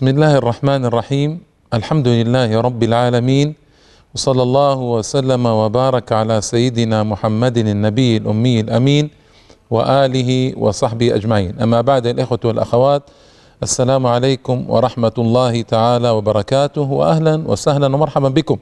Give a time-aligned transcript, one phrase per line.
[0.00, 1.30] بسم الله الرحمن الرحيم.
[1.74, 3.54] الحمد لله رب العالمين.
[4.14, 9.10] وصلى الله وسلم وبارك على سيدنا محمد النبي الأمي الأمين
[9.70, 11.60] وآله وصحبه أجمعين.
[11.60, 13.02] أما بعد الإخوة والأخوات
[13.62, 18.56] السلام عليكم ورحمة الله تعالى وبركاته وأهلا وسهلا ومرحبا بكم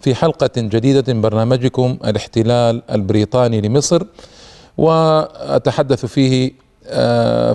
[0.00, 4.02] في حلقة جديدة من برنامجكم الاحتلال البريطاني لمصر.
[4.78, 6.52] وأتحدث فيه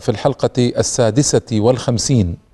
[0.05, 2.46] في الحلقة السادسة والخمسين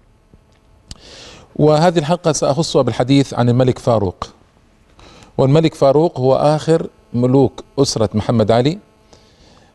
[1.56, 4.28] وهذه الحلقة سأخصها بالحديث عن الملك فاروق.
[5.38, 8.80] والملك فاروق هو آخر ملوك أسرة محمد علي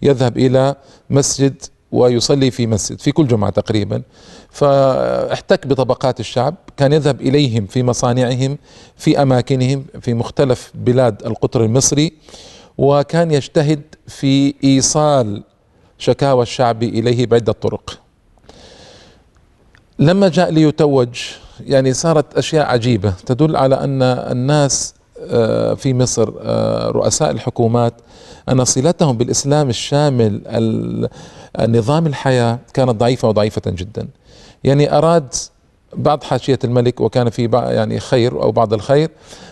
[0.02, 0.74] يذهب إلى
[1.10, 1.62] مسجد
[1.92, 4.02] ويصلي في مسجد في كل جمعة تقريبا.
[4.50, 8.58] فاحتك بطبقات الشعب كان يذهب إليهم في مصانعهم
[8.96, 12.12] في أماكنهم في مختلف بلاد القطر المصري.
[12.80, 15.42] وكان يجتهد في إيصال
[15.98, 17.98] شكاوى الشعب إليه بعده طرق.
[19.98, 21.08] لما جاء ليتوج
[21.66, 24.94] يعني صارت أشياء عجيبة تدل على أن الناس
[25.76, 26.28] في مصر
[26.96, 27.94] رؤساء الحكومات
[28.48, 30.40] أن صلتهم بالإسلام الشامل
[31.60, 34.08] نظام الحياة كانت ضعيفة وضعيفة جدا.
[34.64, 35.34] يعني أراد
[35.96, 39.10] بعض حاشية الملك وكان في يعني خير أو بعض الخير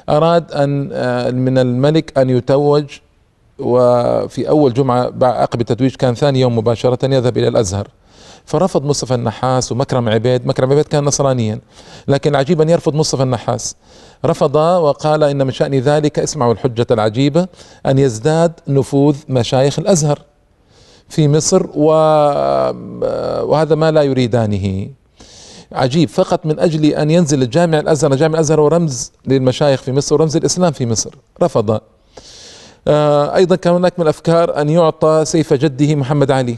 [0.09, 2.85] أراد أن من الملك أن يتوج
[3.59, 7.89] وفي أول جمعة عقب التتويج كان ثاني يوم مباشرة يذهب إلى الأزهر.
[8.47, 11.61] فرفض مصطفى النحاس ومكرم عبيد مكرم عبيد كان نصرانيا
[12.09, 13.77] لكن العجيب أن يرفض مصطفى النحاس.
[14.25, 17.47] رفض وقال إن من شأن ذلك اسمعوا الحجة العجيبة
[17.87, 20.23] أن يزداد نفوذ مشايخ الأزهر
[21.09, 21.87] في مصر و...
[23.43, 24.89] وهذا ما لا يريدانه.
[25.73, 30.15] عجيب فقط من أجل أن ينزل الجامع الأزهر الجامع الأزهر هو رمز للمشايخ في مصر
[30.15, 31.15] ورمز الإسلام في مصر.
[31.43, 31.81] رفض.
[32.89, 36.57] أيضا كان هناك من الأفكار أن يعطى سيف جده محمد علي.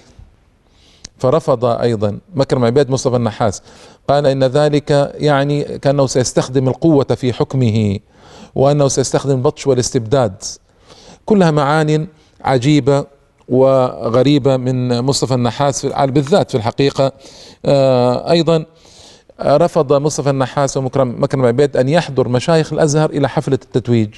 [1.19, 3.63] فرفض أيضا مكرم عبيد مصطفى النحاس.
[4.09, 7.99] قال إن ذلك يعني كأنه سيستخدم القوة في حكمه
[8.55, 10.43] وأنه سيستخدم البطش والاستبداد.
[11.27, 12.07] كلها معان
[12.45, 13.05] عجيبة
[13.49, 17.13] وغريبة من مصطفى النحاس بالذات في الحقيقة.
[18.31, 18.65] أيضا
[19.41, 24.15] رفض مصطفى النحاس ومكرم مكرم عبيد أن يحضر مشايخ الأزهر إلى حفلة التتويج.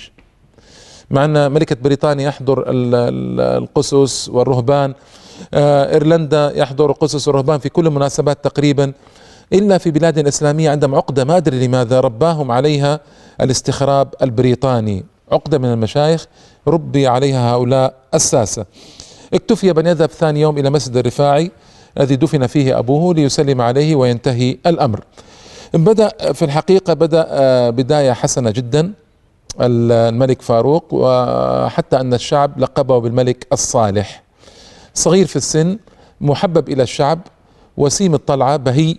[1.12, 4.94] مع أن ملكة بريطانيا يحضر القسس والرهبان.
[5.55, 8.93] إيرلندا يحضر قسس والرهبان في كل المناسبات تقريبا
[9.53, 13.00] إلا في بلاد إسلامية عندهم عقده ما أدري لماذا رباهم عليها
[13.41, 15.05] الاستخراب البريطاني.
[15.32, 16.26] عقدة من المشايخ
[16.69, 18.67] ربي عليها هؤلاء الساسة.
[19.35, 21.50] اكتفي بأن يذهب ثاني يوم إلى مسجد الرفاعي
[21.99, 25.00] الذي دفن فيه أبوه ليسلم عليه وينتهي الأمر.
[25.75, 27.26] بدأ في الحقيقة بدأ
[27.70, 28.93] بداية حسنة جدا.
[29.61, 34.23] الملك فاروق وحتى أن الشعب لقبه بالملك الصالح.
[34.95, 35.79] صغير في السن
[36.21, 37.21] محبب إلى الشعب
[37.77, 38.97] وسيم الطلعة بهي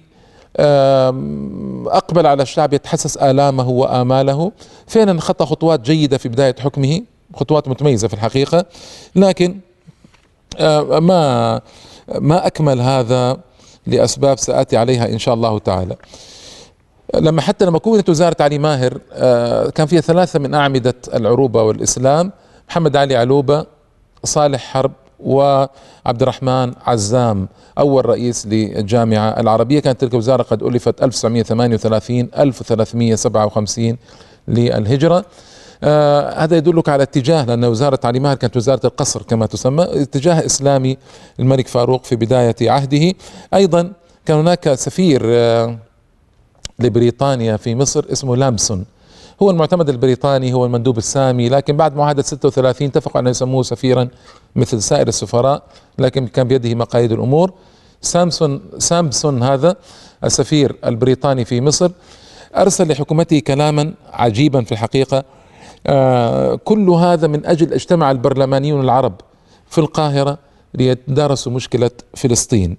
[1.88, 4.52] أقبل على الشعب يتحسس آلامه وآماله.
[4.88, 7.02] فعلا خطى خطوات جيدة في بداية حكمه
[7.36, 8.66] خطوات متميزة في الحقيقة.
[9.16, 9.60] لكن
[11.00, 11.62] ما
[12.16, 13.38] ما أكمل هذا
[13.88, 15.96] لأسباب سآتي عليها إن شاء الله تعالى.
[17.15, 18.98] لما حتى لما كونت وزارة علي ماهر
[19.69, 22.31] كان فيها ثلاثة من أعمدة العروبة والإسلام
[22.69, 23.65] محمد علي علوبة
[24.24, 29.80] صالح حرب وعبد الرحمن عزام أول رئيس للجامعة العربية.
[29.80, 33.98] كانت تلك الوزارة قد ألفت 1938 1357
[34.48, 35.25] للهجرة.
[35.83, 40.45] آه هذا يدلك على اتجاه لأن وزارة علي ماهر كانت وزارة القصر كما تسمى اتجاه
[40.45, 40.98] إسلامي
[41.39, 43.13] الملك فاروق في بداية عهده.
[43.54, 43.92] أيضا
[44.25, 45.77] كان هناك سفير آه
[46.80, 48.86] لبريطانيا في مصر اسمه لامسون.
[49.42, 54.08] هو المعتمد البريطاني هو المندوب السامي لكن بعد معاهدة 36 اتفقوا أن يسموه سفيرا
[54.56, 55.64] مثل سائر السفراء
[56.00, 57.52] لكن كان بيده مقاييد الأمور.
[58.02, 59.75] سامسون سامسون هذا
[60.24, 61.92] السفير البريطاني في مصر
[62.56, 65.24] أرسل لحكومته كلاما عجيبا في الحقيقة.
[65.88, 69.14] آه كل هذا من أجل اجتمع البرلمانيون العرب
[69.69, 70.38] في القاهرة
[70.74, 72.78] ليتدارسوا مشكلة فلسطين.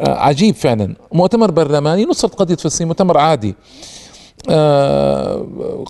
[0.00, 0.96] عجيب فعلا.
[1.12, 3.54] مؤتمر برلماني نصرت قضية فلسطين مؤتمر عادي.
[4.50, 5.46] آه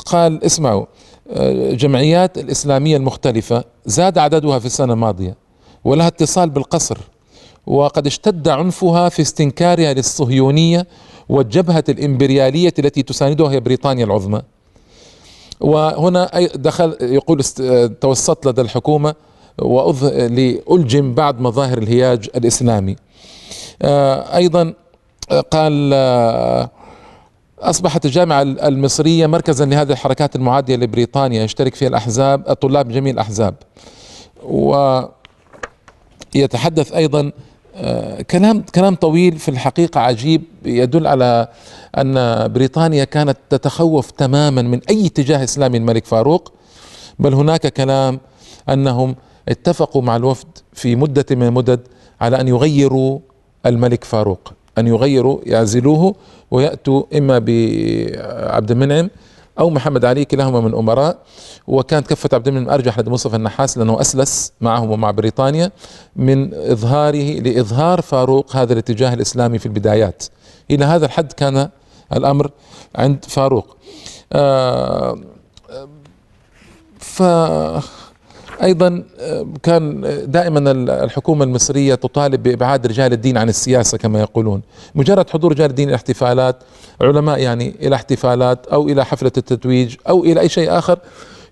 [0.06, 0.84] قال اسمعوا
[1.30, 5.36] آه جمعيات الإسلامية المختلفة زاد عددها في السنة الماضية
[5.84, 6.98] ولها اتصال بالقصر
[7.66, 10.86] وقد اشتد عنفها في استنكارها للصهيونية
[11.28, 14.42] والجبهة الإمبريالية التي تساندها هي بريطانيا العظمى.
[15.60, 17.42] وهنا دخل يقول
[18.00, 19.14] توسط لدى الحكومة
[20.12, 22.96] لألجم بعض مظاهر الهياج الإسلامي.
[23.82, 24.74] آه أيضا
[25.50, 25.94] قال
[27.60, 33.54] أصبحت الجامعة المصرية مركزا لهذه الحركات المعادية لبريطانيا يشترك فيها الأحزاب الطلاب جميع الأحزاب.
[36.34, 37.32] ويتحدث أيضا
[38.30, 41.48] كلام كلام طويل في الحقيقة عجيب يدل على
[41.98, 42.12] أن
[42.52, 46.52] بريطانيا كانت تتخوف تماما من أي اتجاه إسلامي الملك فاروق.
[47.18, 48.20] بل هناك كلام
[48.68, 49.16] أنهم
[49.48, 51.80] اتفقوا مع الوفد في مدة من المدد
[52.20, 53.18] على أن يغيروا
[53.66, 56.14] الملك فاروق أن يغيروا يعزلوه
[56.50, 59.10] ويأتوا إما بعبد المنعم
[59.58, 61.18] أو محمد علي كلاهما من أمراء.
[61.66, 65.72] وكانت كفة عبد المنعم أرجح لدى مصطفى النحاس لأنه أسلس معهم ومع بريطانيا
[66.16, 70.24] من إظهاره لإظهار فاروق هذا الاتجاه الإسلامي في البدايات.
[70.70, 71.68] إلى هذا الحد كان
[72.12, 72.50] الأمر
[72.96, 73.76] عند فاروق.
[74.32, 75.18] آه
[76.98, 77.22] ف
[78.62, 79.02] أيضا
[79.62, 80.70] كان دائما
[81.04, 84.62] الحكومة المصرية تطالب بإبعاد رجال الدين عن السياسة كما يقولون.
[84.94, 86.56] مجرد حضور رجال الدين إلى احتفالات
[87.00, 90.98] علماء يعني إلى احتفالات أو إلى حفلة التتويج أو إلى أي شيء آخر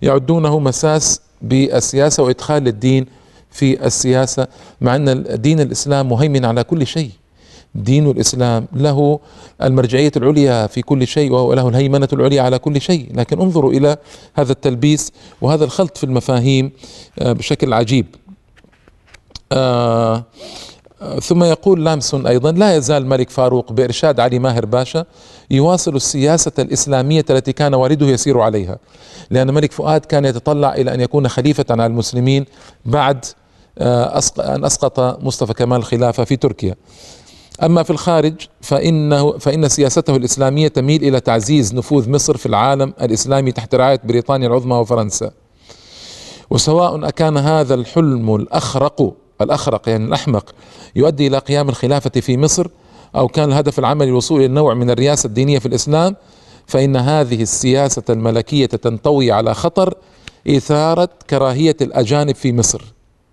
[0.03, 3.07] يعدونه مساس بالسياسة وإدخال الدين
[3.51, 4.47] في السياسة
[4.81, 7.11] مع أن دين الإسلام مهيمن على كل شيء.
[7.75, 9.21] دين الإسلام له
[9.63, 13.97] المرجعية العليا في كل شيء وله الهيمنة العليا على كل شيء، لكن انظروا إلى
[14.35, 16.73] هذا التلبيس وهذا الخلط في المفاهيم
[17.21, 18.07] بشكل عجيب.
[19.53, 20.25] آه
[21.23, 25.05] ثم يقول لامسون أيضا لا يزال الملك فاروق بإرشاد علي ماهر باشا
[25.51, 28.79] يواصل السياسة الإسلامية التي كان والده يسير عليها،
[29.31, 32.45] لأن الملك فؤاد كان يتطلع إلى أن يكون خليفة على المسلمين
[32.85, 33.25] بعد
[33.81, 36.75] أن أسقط مصطفى كمال الخلافه في تركيا.
[37.63, 43.53] أما في الخارج فانه فإن سياسته الإسلامية تميل إلى تعزيز نفوذ مصر في العالم الإسلامي
[43.53, 45.31] تحت رعاية بريطانيا العظمى وفرنسا.
[46.51, 50.55] وسواء أكان هذا الحلم الاخرق الأخرق يعني الأحمق
[50.97, 52.67] يؤدي إلى قيام الخلافة في مصر
[53.17, 56.17] أو كان الهدف العملي الوصول إلى نوع من الرياسة الدينية في الإسلام
[56.67, 59.95] فإن هذه السياسة الملكية تنطوي على خطر
[60.49, 62.83] إثارة كراهية الأجانب في مصر.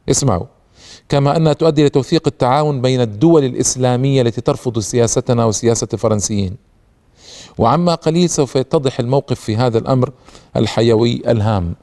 [0.10, 0.46] اسمعوا.
[1.12, 6.56] كما أنها تؤدي لتوثيق التعاون بين الدول الإسلامية التي ترفض سياستنا وسياسة الفرنسيين.
[7.58, 10.12] وعما قليل سوف يتضح الموقف في هذا الأمر
[10.56, 11.76] الحيوي الهام.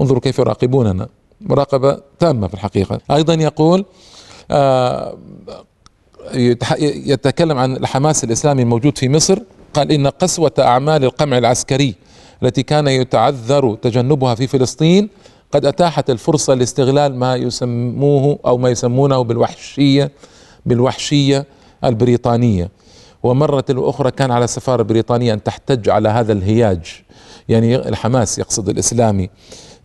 [0.00, 1.08] انظروا كيف يراقبوننا
[1.40, 3.00] مراقبة تامة في الحقيقة.
[3.10, 3.84] أيضا يقول
[4.50, 5.18] آه
[6.80, 9.38] يتكلم عن الحماس الإسلامي الموجود في مصر
[9.74, 11.94] قال إن قسوة أعمال القمع العسكري
[12.42, 15.08] التي كان يتعذر تجنبها في فلسطين
[15.52, 20.10] قد أتاحت الفرصة لاستغلال ما يسموه أو ما يسمونه بالوحشية
[20.66, 21.46] بالوحشية
[21.84, 22.70] البريطانية.
[23.22, 27.02] ومرة أخرى كان على السفارة البريطانية أن تحتج على هذا الهياج
[27.48, 29.30] يعني الحماس يقصد الإسلامي.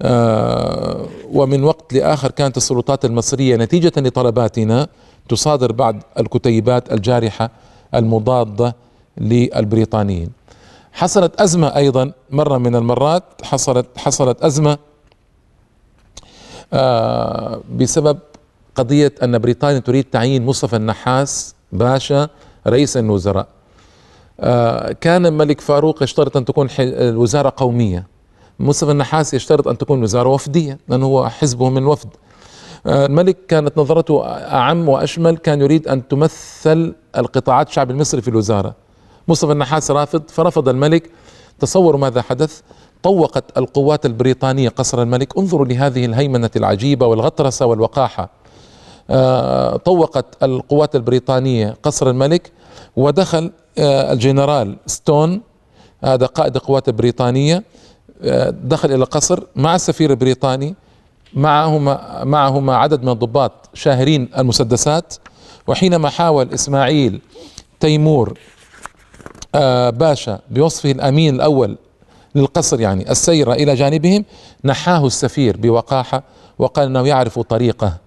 [0.02, 4.88] آه ومن وقت لآخر كانت السلطات المصرية نتيجة لطلباتنا
[5.30, 7.50] تصادر بعض الكتيبات الجارحة
[7.96, 8.76] المضادة
[9.18, 10.30] للبريطانيين.
[10.94, 14.78] حصلت أزمة أيضا مرة من المرات حصلت حصلت أزمة
[17.76, 18.20] بسبب
[18.76, 22.30] قضية أن بريطانيا تريد تعيين مصطفى النحاس باشا
[22.68, 23.48] رئيس الوزراء.
[24.40, 28.08] آه كان الملك فاروق يشترط أن تكون الوزارة قومية.
[28.60, 32.10] مصطفى النحاس يشترط أن تكون وزارة وفدية لأنه هو حزبه من وفد.
[32.86, 38.76] آه الملك كانت نظرته أعم وأشمل كان يريد أن تمثل القطاعات الشعب المصري في الوزارة.
[39.28, 41.12] مصطفى النحاس رافض فرفض الملك.
[41.60, 42.62] تصوروا ماذا حدث؟
[43.04, 45.38] طوقت القوات البريطانية قصر الملك.
[45.38, 48.30] انظروا لهذه الهيمنة العجيبة والغطرسة والوقاحة.
[49.10, 52.52] آه، طوقت القوات البريطانية قصر الملك
[52.96, 55.42] ودخل آه، الجنرال ستون
[56.04, 57.64] هذا قائد القوات البريطانية
[58.24, 60.76] آه، دخل إلى القصر مع السفير البريطاني.
[61.34, 65.14] معهما معهما عدد من الضباط شاهرين المسدسات.
[65.68, 67.22] وحينما حاول إسماعيل
[67.80, 68.38] تيمور
[69.90, 71.78] باشا بوصفه الأمين الأول
[72.36, 73.12] للقصر يعني.
[73.12, 74.26] السير إلى جانبهم
[74.66, 76.24] نحاه السفير بوقاحة
[76.60, 77.98] وقال أنه يعرف طريقه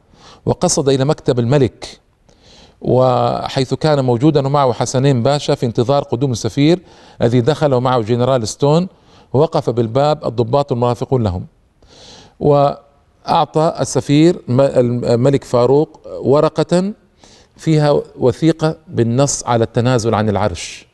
[0.47, 2.01] وقصد إلى مكتب الملك
[2.81, 6.81] وحيث كان موجودا ومعه حسنين باشا في انتظار قدوم السفير
[7.23, 8.89] الذي دخل ومعه جنرال ستون
[9.33, 11.47] ووقف بالباب الضباط المرافقون لهم.
[12.41, 16.93] وأعطى السفير الملك فاروق ورقة
[17.57, 20.87] فيها وثيقة بالنص على التنازل عن العرش.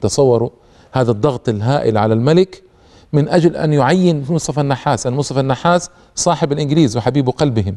[0.00, 0.50] تصوروا
[0.92, 2.62] هذا الضغط الهائل على الملك
[3.12, 5.06] من أجل أن يعين مصطفى النحاس.
[5.06, 7.76] أن مصطفى النحاس صاحب الإنجليز وحبيب قلبهم.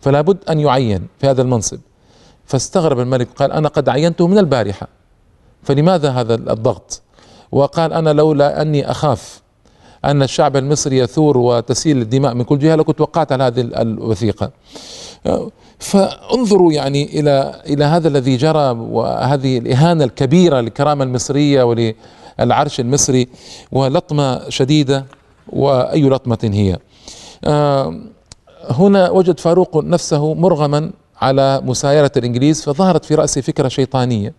[0.00, 1.78] فلا بد أن يعين في هذا المنصب.
[2.46, 4.88] فاستغرب الملك قال أنا قد عينته من البارحة.
[5.62, 7.02] فلماذا هذا الضغط؟
[7.52, 9.40] وقال أنا لولا أني أخاف
[10.04, 14.50] أن الشعب المصري يثور وتسيل الدماء من كل جهة لكنت وقعت على هذه الوثيقة.
[15.78, 21.62] فانظروا يعني إلى إلى هذا الذي جرى وهذه الإهانة الكبيرة للكرامة المصرية
[22.38, 23.28] وللعرش المصري
[23.72, 25.04] ولطمة شديدة
[25.48, 26.78] وأي لطمة هي.
[28.70, 34.32] هنا وجد فاروق نفسه مرغما على مسايرة الإنجليز فظهرت في رأسه فكرة شيطانية.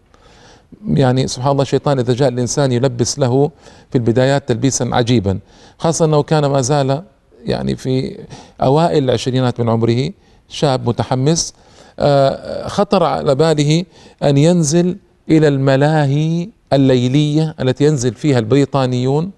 [0.93, 3.51] يعني سبحان الله الشيطان إذا جاء الإنسان يلبس له
[3.89, 5.39] في البدايات تلبيسا عجيبا
[5.77, 7.03] خاصة أنه كان ما زال
[7.45, 8.17] يعني في
[8.61, 10.09] أوائل العشرينات من عمره
[10.49, 11.53] شاب متحمس.
[11.99, 13.85] آه، خطر على باله
[14.23, 14.97] أن ينزل
[15.29, 19.31] إلى الملاهي الليلية التي ينزل فيها البريطانيون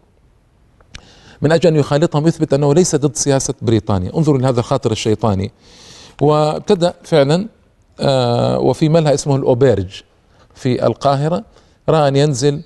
[1.42, 4.12] من أجل أن يخالطهم يثبت أنه ليس ضد سياسة بريطانيا.
[4.18, 5.52] انظروا لهذا الخاطر الشيطاني.
[6.22, 7.48] وابتدأ فعلا
[8.00, 10.02] آه، وفي ملهى اسمه الأوبيرج
[10.56, 11.44] في القاهرة
[11.90, 12.62] رأى أن ينزل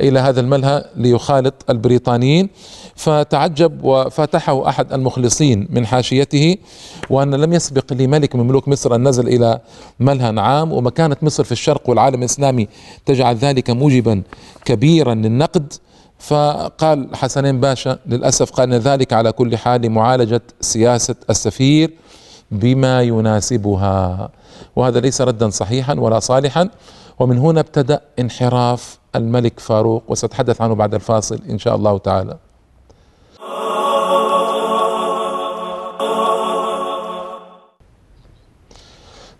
[0.00, 2.48] إلى هذا الملهى ليخالط البريطانيين.
[2.94, 6.56] فتعجب وفتحه أحد المخلصين من حاشيته
[7.10, 9.60] وأن لم يسبق لملك من ملوك مصر أن نزل إلى
[10.00, 10.72] ملهى عام.
[10.72, 12.68] ومكانة مصر في الشرق والعالم الإسلامي
[13.06, 14.22] تجعل ذلك موجبا
[14.64, 15.72] كبيرا للنقد.
[16.18, 21.90] فقال حسنين باشا للأسف قال ذلك على كل حال لمعالجة سياسة السفير
[22.50, 24.30] بما يناسبها.
[24.76, 26.68] وهذا ليس ردا صحيحا ولا صالحا.
[27.18, 32.36] ومن هنا ابتدأ انحراف الملك فاروق وسأتحدث عنه بعد الفاصل إن شاء الله تعالى.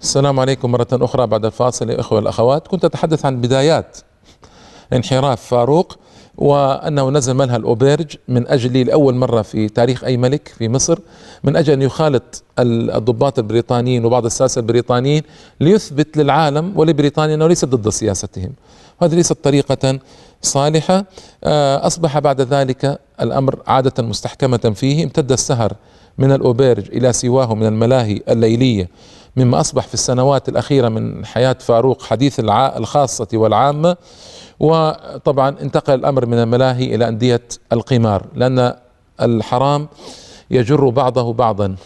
[0.02, 2.68] السلام عليكم مرة أخرى بعد الفاصل يا إخوة والأخوات.
[2.68, 3.98] كنت أتحدث عن بدايات
[4.92, 5.98] انحراف فاروق
[6.36, 10.98] وأنه نزل منها الأوبرج من أجل لأول مرة في تاريخ أي ملك في مصر
[11.44, 15.22] من أجل أن يخالط الضباط البريطانيين وبعض الساسة البريطانيين
[15.60, 18.52] ليثبت للعالم ولبريطانيا أنه ليس ضد سياستهم.
[19.00, 19.98] وهذه ليست طريقة
[20.42, 21.04] صالحة.
[21.44, 25.04] آه، أصبح بعد ذلك الأمر عادة مستحكمة فيه.
[25.04, 25.72] امتد السهر
[26.18, 28.88] من الأوبرج إلى سواه من الملاهي الليلية
[29.36, 33.96] مما أصبح في السنوات الأخيرة من حياة فاروق حديث الخاصة والعامة.
[34.60, 38.74] وطبعا انتقل الأمر من الملاهي إلى أندية القمار لأن
[39.20, 39.88] الحرام
[40.50, 41.76] يجر بعضه بعضا.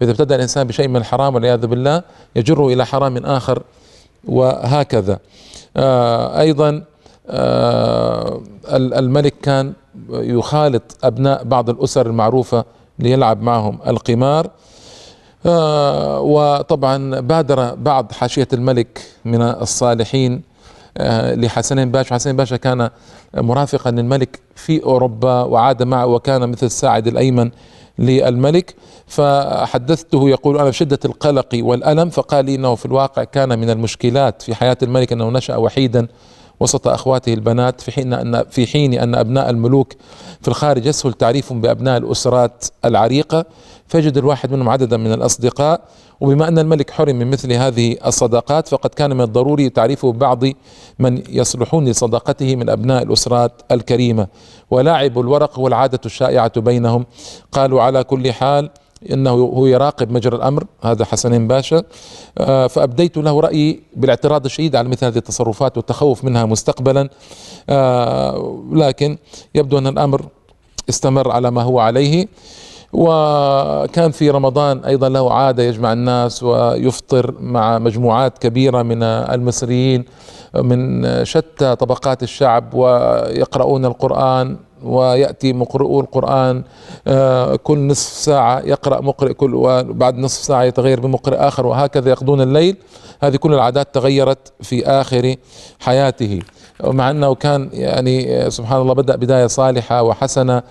[0.00, 2.02] فاذا ابتدأ الإنسان بشيء من الحرام والعياذ بالله
[2.36, 3.62] يجره إلى حرام آخر
[4.24, 5.18] وهكذا.
[5.76, 6.84] آه أيضا
[7.28, 9.72] آه الملك كان
[10.10, 12.64] يخالط أبناء بعض الأسر المعروفة
[12.98, 14.50] ليلعب معهم القمار.
[15.46, 20.42] آه وطبعا بادر بعض حاشية الملك من الصالحين
[21.34, 22.14] لحسنين باشا.
[22.14, 22.90] حسنين باشا كان
[23.34, 27.50] مرافقا للملك في أوروبا وعاد معه وكان مثل الساعد الأيمن.
[27.98, 28.74] للملك
[29.06, 34.54] فحدثته يقول أنا بشدة القلق والألم فقال لي أنه في الواقع كان من المشكلات في
[34.54, 36.06] حياة الملك أنه نشأ وحيدا
[36.60, 39.92] وسط أخواته البنات في حين أن في حين أن أبناء الملوك
[40.40, 43.44] في الخارج يسهل تعريفهم بأبناء الأسرات العريقة.
[43.92, 45.80] فيجد الواحد منهم عددا من الأصدقاء
[46.20, 50.44] وبما أن الملك حرم من مثل هذه الصداقات فقد كان من الضروري تعريفه ببعض
[50.98, 54.26] من يصلحون لصداقته من أبناء الأسرات الكريمة.
[54.70, 57.06] ولاعب الورق هو العادة الشائعة بينهم.
[57.52, 58.70] قالوا على كل حال
[59.12, 61.82] إنه هو يراقب مجرى الأمر هذا حسنين باشا.
[62.38, 67.08] آه، فأبديت له رأيي بالاعتراض الشديد على مثل هذه التصرفات والتخوف منها مستقبلا.
[67.70, 69.18] آه، لكن
[69.54, 70.26] يبدو أن الأمر
[70.88, 72.26] استمر على ما هو عليه.
[72.92, 80.04] وكان في رمضان أيضا له عادة يجمع الناس ويفطر مع مجموعات كبيرة من المصريين
[80.54, 86.62] من شتى طبقات الشعب ويقرؤون القرآن ويأتي مقرئو القرآن
[87.06, 92.40] آه، كل نصف ساعة يقرأ مقرئ كل وبعد نصف ساعة يتغير بمقرئ آخر وهكذا يقضون
[92.40, 92.76] الليل.
[93.22, 95.34] هذه كل العادات تغيرت في آخر
[95.80, 96.40] حياته.
[96.84, 100.62] مع أنه كان يعني سبحان الله بدأ بداية صالحة وحسنة.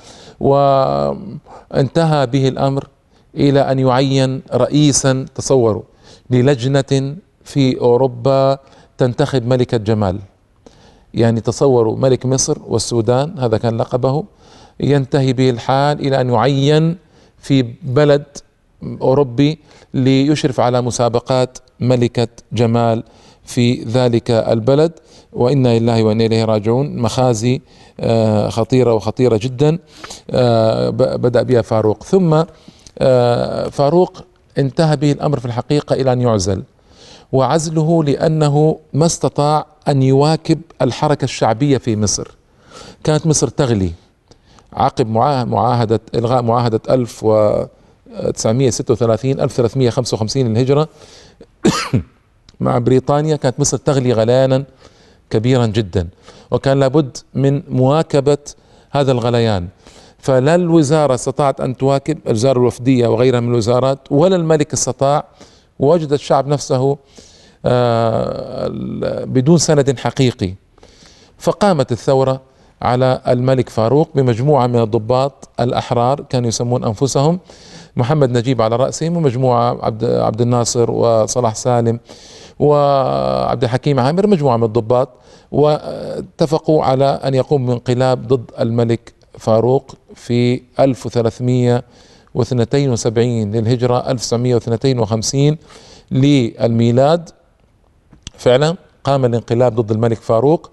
[0.41, 2.87] وانتهى به الأمر
[3.35, 5.83] إلى أن يعين رئيسا تصوروا
[6.29, 8.57] للجنة في أوروبا
[8.97, 10.19] تنتخب ملكة جمال.
[11.13, 14.23] يعني تصوروا ملك مصر والسودان هذا كان لقبه.
[14.79, 16.97] ينتهي به الحال إلى أن يعين
[17.37, 18.25] في بلد
[19.01, 19.59] أوروبي
[19.93, 23.03] ليشرف على مسابقات ملكة جمال
[23.51, 24.91] في ذلك البلد
[25.33, 26.95] وإنا لله وإنا إليه راجعون.
[26.95, 27.61] مخازي
[27.99, 29.79] آه، خطيرة وخطيرة جدا
[30.31, 32.03] آه، بدأ بها فاروق.
[32.03, 32.43] ثم
[32.99, 34.23] آه، فاروق
[34.57, 36.63] انتهى به الأمر في الحقيقة إلى أن يعزل
[37.31, 42.27] وعزله لأنه ما استطاع أن يواكب الحركة الشعبية في مصر.
[43.03, 43.91] كانت مصر تغلي.
[44.73, 45.07] عقب
[45.47, 50.87] معاهدة إلغاء معاهدة 1936 1355 للهجره
[52.61, 54.63] مع بريطانيا كانت مصر تغلي غليانا
[55.29, 56.07] كبيرا جدا
[56.51, 58.37] وكان لابد من مواكبة
[58.91, 59.67] هذا الغليان.
[60.19, 65.25] فلا الوزارة استطاعت أن تواكب الوزارة الوفدية وغيرها من الوزارات ولا الملك استطاع
[65.79, 66.97] ووجد الشعب نفسه
[67.65, 68.67] آه،
[69.25, 70.53] بدون سند حقيقي.
[71.37, 72.41] فقامت الثورة
[72.81, 77.39] على الملك فاروق بمجموعة من الضباط الأحرار كانوا يسمون أنفسهم
[77.95, 81.99] محمد نجيب على رأسهم ومجموعة عبد, عبد الناصر وصلاح سالم.
[82.61, 85.09] وعبد الحكيم عامر مجموعة من الضباط
[85.51, 95.57] واتفقوا على أن يقوم بانقلاب ضد الملك فاروق في 1372 للهجرة 1952
[96.11, 97.29] للميلاد.
[98.37, 100.71] فعلا قام الانقلاب ضد الملك فاروق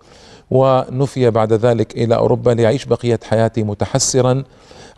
[0.51, 4.45] ونفي بعد ذلك إلى أوروبا ليعيش بقية حياته متحسرا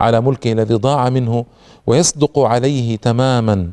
[0.01, 1.45] على ملكه الذي ضاع منه
[1.87, 3.71] ويصدق عليه تماما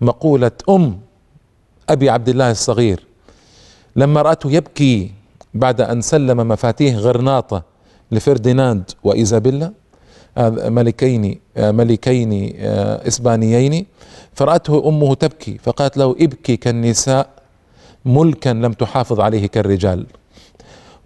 [0.00, 0.98] مقولة أم
[1.88, 3.06] أبي عبد الله الصغير
[3.96, 5.10] لما رأته يبكي
[5.54, 7.62] بعد أن سلم مفاتيح غرناطة
[8.12, 9.72] لفرديناند وإيزابيلا
[10.68, 13.86] ملكين ملكين آه، إسبانيين
[14.34, 17.28] فرأته أمه تبكي فقالت له ابكي كالنساء
[18.04, 20.06] ملكا لم تحافظ عليه كالرجال.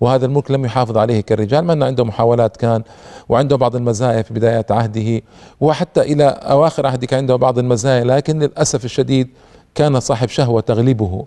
[0.00, 2.82] وهذا الملك لم يحافظ عليه كالرجال مع أن عنده محاولات كان
[3.28, 5.22] وعنده بعض المزايا في بداية عهده
[5.60, 9.28] وحتى إلى أواخر عهده كان عنده بعض المزايا لكن للأسف الشديد
[9.76, 11.26] كان صاحب شهوة تغلبه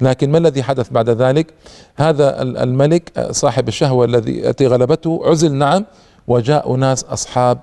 [0.00, 1.54] لكن ما الذي حدث بعد ذلك؟
[1.96, 5.84] هذا الملك صاحب الشهوة الذي التي غلبته عزل نعم
[6.28, 7.58] وجاء ناس أصحاب.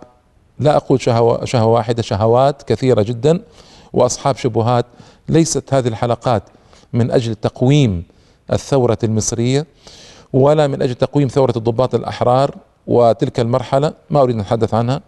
[0.60, 3.39] لا أقول شهوة, شهوة واحدة شهوات كثيرة جدا
[3.93, 4.86] وأصحاب شبهات.
[5.30, 6.43] ليست هذه الحلقات
[6.93, 8.03] من أجل تقويم
[8.53, 9.65] الثورة المصرية
[10.34, 12.56] ولا من أجل تقويم ثورة الضباط الأحرار
[12.88, 13.93] وتلك المرحلة.
[14.10, 15.01] ما أريد أن أتحدث عنها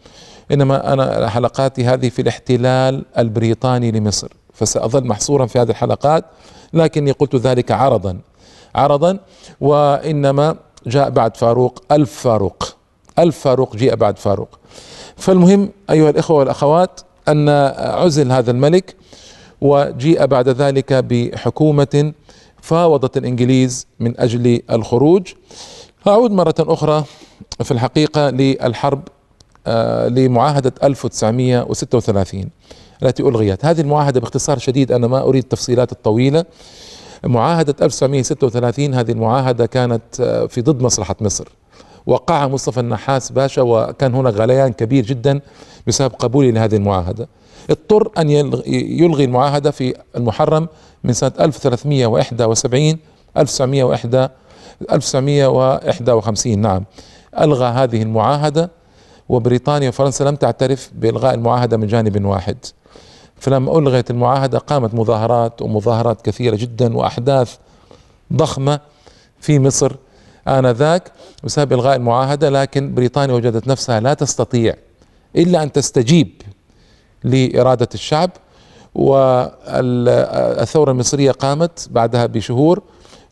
[0.52, 4.39] إنما أنا حلقاتي هذه في الاحتلال البريطاني لمصر.
[4.54, 6.26] فسأظل محصورا في هذه الحلقات
[6.74, 8.20] لكني قلت ذلك عرضا.
[8.76, 9.20] عرضا
[9.62, 10.56] وإنما
[10.88, 12.76] جاء بعد فاروق ألف فاروق.
[13.20, 14.60] ألف فاروق جاء بعد فاروق.
[15.18, 18.96] فالمهم أيها الإخوة والأخوات أن عزل هذا الملك
[19.62, 22.14] وجيء بعد ذلك بحكومة
[22.62, 25.34] فاوضت الإنجليز من أجل الخروج.
[26.08, 27.04] أعود مرة أخرى
[27.64, 29.02] في الحقيقة للحرب
[29.68, 32.50] آه لمعاهدة 1936
[33.04, 33.66] التي ألغيت.
[33.66, 36.46] هذه المعاهدة باختصار شديد أنا ما أريد التفصيلات الطويلة.
[37.24, 41.48] معاهدة 1936 هذه المعاهدة كانت آه، في ضد مصلحة مصر.
[42.06, 45.42] وقعها مصطفى النحاس باشا وكان هناك غليان كبير جدا
[45.88, 47.28] بسبب قبوله لهذه المعاهدة.
[47.70, 48.30] اضطر أن
[48.70, 50.68] يلغي المعاهدة في المحرم
[51.04, 52.98] من سنة 1371
[53.38, 54.30] 1901
[54.92, 56.86] 1951 نعم.
[57.40, 58.72] ألغى هذه المعاهدة
[59.30, 62.58] وبريطانيا وفرنسا لم تعترف بإلغاء المعاهدة من جانب واحد.
[63.40, 67.56] فلما ألغيت المعاهدة قامت مظاهرات ومظاهرات كثيرة جدا وأحداث
[68.34, 68.80] ضخمة
[69.40, 69.96] في مصر
[70.48, 71.12] آنذاك
[71.44, 74.76] بسبب إلغاء المعاهدة لكن بريطانيا وجدت نفسها لا تستطيع
[75.36, 76.42] إلا أن تستجيب
[77.24, 78.30] لإرادة الشعب.
[78.96, 82.82] والثورة المصرية قامت بعدها بشهور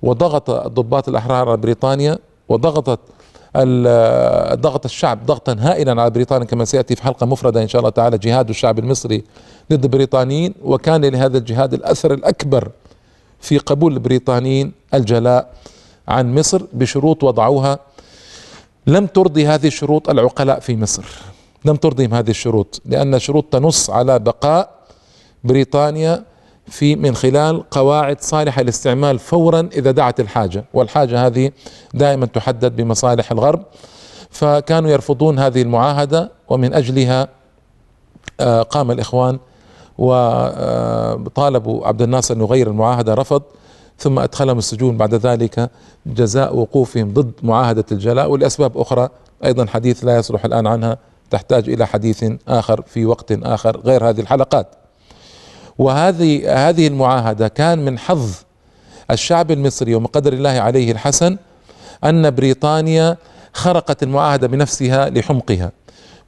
[0.04, 2.17] وضغط الضباط الأحرار على بريطانيا
[2.50, 3.00] وضغطت
[4.62, 8.17] ضغط الشعب ضغطا هائلا على بريطانيا كما سيأتي في حلقة مفردة إن شاء الله تعالى
[8.17, 9.24] جهاد الشعب المصري
[9.71, 12.71] ضد البريطانيين وكان لهذا الجهاد الأثر الأكبر
[13.39, 15.53] في قبول البريطانيين الجلاء
[16.08, 17.80] عن مصر بشروط وضعوها.
[18.88, 21.06] لم ترضي هذه الشروط العقلاء في مصر.
[21.65, 24.69] لم ترضيهم هذه الشروط لأن شروط تنص على بقاء
[25.43, 26.23] بريطانيا
[26.67, 30.65] في من خلال قواعد صالحة للاستعمال فورا إذا دعت الحاجة.
[30.73, 31.51] والحاجة هذه
[31.93, 33.63] دائما تحدد بمصالح الغرب.
[34.30, 37.27] فكانوا يرفضون هذه المعاهدة ومن أجلها
[38.39, 39.39] آه، قام الإخوان
[39.97, 43.41] وطالبوا عبد الناصر أن يغير المعاهدة رفض
[43.97, 45.69] ثم أدخلهم السجون بعد ذلك
[46.05, 49.10] جزاء وقوفهم ضد معاهدة الجلاء ولأسباب أخرى
[49.45, 50.97] أيضا حديث لا يصلح الآن عنها
[51.31, 54.67] تحتاج إلى حديث آخر في وقت آخر غير هذه الحلقات.
[55.77, 58.31] وهذه هذه المعاهدة كان من حظ
[59.12, 61.38] الشعب المصري ومن قدر الله عليه الحسن
[62.03, 63.17] أن بريطانيا
[63.53, 65.71] خرقت المعاهدة بنفسها لحمقها.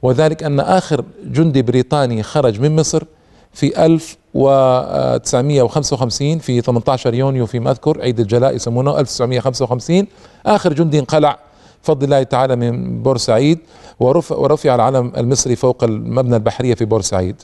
[0.02, 3.04] وذلك أن آخر جندي بريطاني خرج من مصر
[3.52, 10.06] في 1955 في 18 يونيو فيما أذكر عيد الجلاء يسمونه 1955
[10.46, 11.38] آخر جندي انقلع
[11.84, 13.58] بفضل الله تعالى من بورسعيد
[14.00, 17.36] ورفع, ورفع العلم المصري فوق المبنى البحرية في بورسعيد.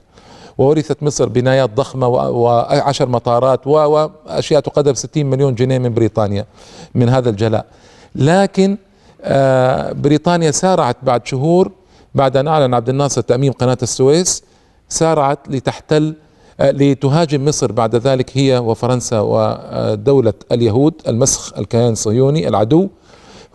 [0.59, 6.47] وورثت مصر بنايات ضخمة وعشر مطارات وأشياء تقدر 60 مليون جنيه من بريطانيا
[6.95, 7.67] من هذا الجلاء.
[8.15, 8.77] لكن
[9.23, 11.71] آه، بريطانيا سارعت بعد شهور
[12.15, 14.43] بعد أن أعلن عبد الناصر تأميم قناة السويس
[14.89, 16.15] سارعت لتحتل
[16.61, 20.95] آه، لتهاجم مصر بعد ذلك هي وفرنسا ودولة اليهود.
[21.09, 22.89] المسخ الكيان الصهيوني العدو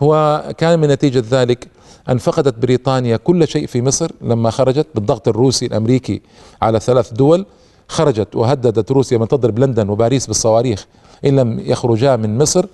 [0.02, 1.68] هو كان من نتيجة ذلك
[2.08, 4.10] أن فقدت بريطانيا كل شيء في مصر.
[4.20, 6.22] لما خرجت بالضغط الروسي الأمريكي
[6.62, 7.46] على ثلاث دول
[7.88, 10.86] خرجت وهددت روسيا من تضرب لندن وباريس بالصواريخ
[11.24, 12.66] إن لم يخرجا من مصر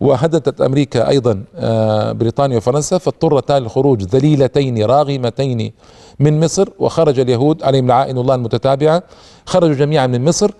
[0.00, 5.72] وهددت أمريكا أيضا آه، بريطانيا وفرنسا فاضطرتا للخروج ذليلتين راغمتين
[6.20, 9.02] من مصر وخرج اليهود عليهم لعائن الله المتتابعة.
[9.46, 10.50] خرجوا جميعا من مصر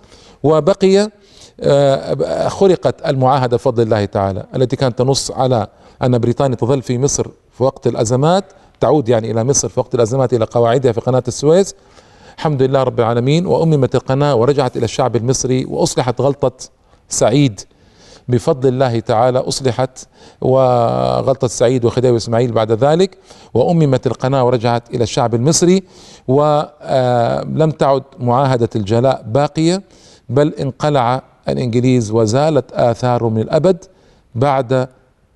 [0.43, 1.09] وبقي
[1.59, 5.67] آه، خرقت المعاهدة بفضل الله تعالى التي كانت تنص على
[6.03, 8.45] أن بريطانيا تظل في مصر في وقت الأزمات
[8.79, 11.75] تعود يعني إلى مصر في وقت الأزمات إلى قواعدها في قناة السويس.
[12.37, 16.51] الحمد لله رب العالمين وأممت القناة ورجعت إلى الشعب المصري وأصلحت غلطة
[17.09, 17.61] سعيد
[18.27, 20.07] بفضل الله تعالى أصلحت
[20.41, 23.17] وغلطة سعيد وخديوي إسماعيل بعد ذلك
[23.53, 25.83] وأممت القناة ورجعت إلى الشعب المصري
[26.27, 29.81] ولم تعد معاهدة الجلاء باقية
[30.29, 33.85] بل انقلع الإنجليز وزالت آثاره من الأبد
[34.35, 34.87] بعد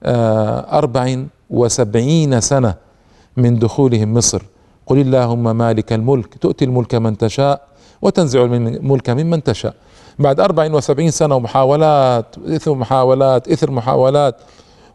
[0.06, 2.76] أربع وسبعين سنة
[3.38, 4.42] من دخولهم مصر.
[4.88, 7.62] قل اللهم مالك الملك تؤتي الملك من تشاء
[8.02, 9.74] وتنزع الملك ممن تشاء.
[10.20, 14.36] بعد 74 سنة ومحاولات إثر محاولات إثر محاولات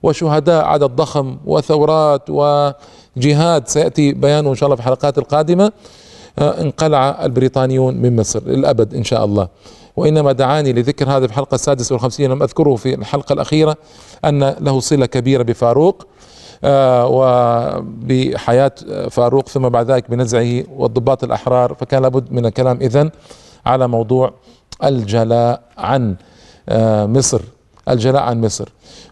[0.03, 3.69] وشهداء عدد ضخم وثورات وجهاد.
[3.69, 5.73] سيأتي بيانه إن شاء الله في الحلقات القادمة
[6.39, 9.49] آه، انقلع البريطانيون من مصر للأبد إن شاء الله.
[9.97, 13.77] وإنما دعاني لذكر هذا في الحلقة السادسة والخمسين لم أذكره في الحلقة الأخيرة
[14.25, 16.07] أن له صلة كبيرة بفاروق
[16.65, 18.73] آه، وبحياة
[19.11, 23.11] فاروق ثم بعد ذلك بنزعه والضباط الأحرار فكان لابد من الكلام إذن
[23.67, 24.33] على موضوع
[24.85, 26.17] الجلاء عن
[26.69, 27.41] آه، مصر
[27.89, 28.69] الجلاء عن مصر.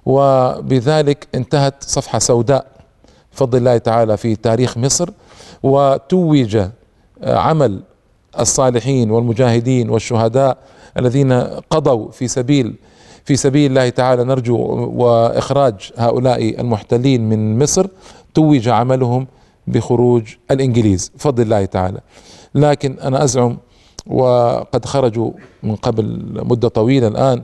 [0.06, 2.66] وبذلك انتهت صفحة سوداء
[3.32, 5.10] بفضل الله تعالى في تاريخ مصر
[5.62, 6.70] وتوج آه،
[7.38, 7.80] عمل
[8.40, 10.58] الصالحين والمجاهدين والشهداء
[10.98, 11.32] الذين
[11.70, 12.74] قضوا في سبيل
[13.24, 14.56] في سبيل الله تعالى نرجو
[14.94, 17.86] وإخراج هؤلاء المحتلين من مصر.
[18.34, 19.26] توج عملهم
[19.66, 22.00] بخروج الإنجليز بفضل الله تعالى.
[22.54, 23.58] لكن أنا أزعم
[24.08, 25.30] وقد خرجوا
[25.62, 27.42] من قبل مدة طويلة الآن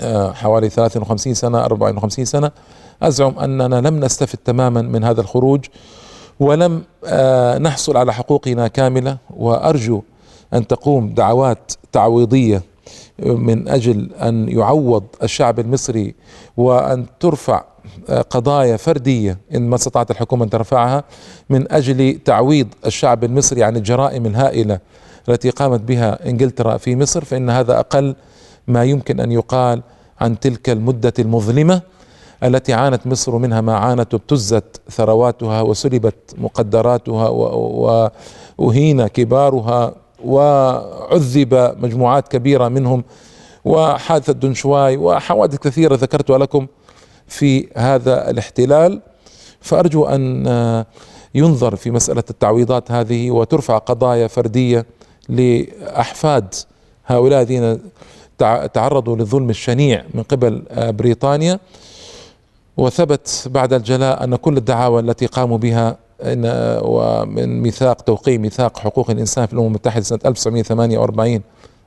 [0.00, 2.50] آه، حوالي 53 سنة 54 سنة.
[3.02, 5.64] أزعم أننا لم نستفد تماما من هذا الخروج
[6.40, 9.18] ولم آه، نحصل على حقوقنا كاملة.
[9.36, 10.02] وأرجو
[10.54, 12.62] أن تقوم دعوات تعويضية
[13.18, 16.14] من أجل أن يعوض الشعب المصري
[16.56, 17.64] وأن ترفع
[18.08, 21.04] آه، قضايا فردية إن ما استطاعت الحكومة أن ترفعها
[21.50, 24.78] من أجل تعويض الشعب المصري عن الجرائم الهائلة
[25.28, 28.14] التي قامت بها إنجلترا في مصر فإن هذا أقل
[28.66, 29.82] ما يمكن أن يقال
[30.20, 31.82] عن تلك المدة المظلمة
[32.44, 37.28] التي عانت مصر منها ما عانت وابتزت ثرواتها وسلبت مقدراتها
[38.58, 43.04] وأهين كبارها وعذب مجموعات كبيرة منهم
[43.64, 46.66] وحادثة دنشواي وحوادث كثيرة ذكرتها لكم
[47.26, 49.00] في هذا الاحتلال.
[49.60, 50.84] فأرجو أن
[51.34, 54.86] ينظر في مسألة التعويضات هذه وترفع قضايا فردية
[55.28, 56.54] لأحفاد
[57.06, 57.78] هؤلاء الذين
[58.74, 61.58] تعرضوا للظلم الشنيع من قبل آه، بريطانيا.
[62.76, 66.42] وثبت بعد الجلاء أن كل الدعاوى التي قاموا بها إن
[66.82, 71.40] ومن ميثاق توقيع ميثاق حقوق الإنسان في الأمم المتحدة سنة 1948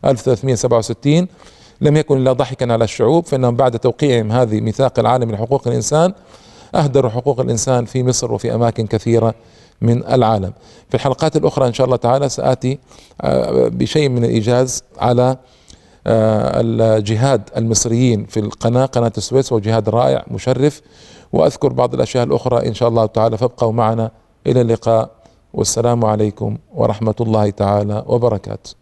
[0.06, 1.28] 1367
[1.82, 6.14] لم يكن إلا ضحكا على الشعوب فإنهم بعد توقيعهم هذه ميثاق العالم لحقوق الإنسان
[6.76, 9.36] أهدروا حقوق الإنسان في مصر وفي أماكن كثيرة
[9.82, 10.54] من العالم.
[10.90, 12.80] في الحلقات الأخرى إن شاء الله تعالى سآتي
[13.22, 15.38] آه، بشيء من الإيجاز على
[16.08, 20.82] الجهاد المصريين في القناة قناة السويس وجهاد رائع مشرف.
[21.34, 24.12] وأذكر بعض الأشياء الأخرى إن شاء الله تعالى فابقوا معنا.
[24.48, 25.10] إلى اللقاء.
[25.54, 28.76] والسلام عليكم ورحمة الله تعالى وبركاته.